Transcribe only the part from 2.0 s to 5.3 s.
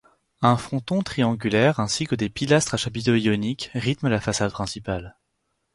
que des pilastres à chapiteaux ioniques rythment la façade principale.